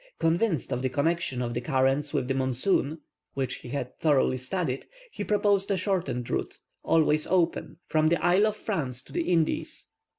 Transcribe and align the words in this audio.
Convinced 0.17 0.73
of 0.73 0.81
the 0.81 0.89
connexion 0.89 1.43
of 1.43 1.53
the 1.53 1.61
currents 1.61 2.11
with 2.11 2.27
the 2.27 2.33
monsoon, 2.33 3.01
which 3.35 3.57
he 3.57 3.69
had 3.69 3.95
thoroughly 3.99 4.35
studied, 4.37 4.87
he 5.11 5.23
proposed 5.23 5.69
a 5.69 5.77
shortened 5.77 6.27
route, 6.27 6.57
always 6.81 7.27
open, 7.27 7.77
from 7.85 8.07
the 8.07 8.17
Isle 8.19 8.47
of 8.47 8.55
France 8.55 9.03
to 9.03 9.13
the 9.13 9.29
Indies. 9.31 9.85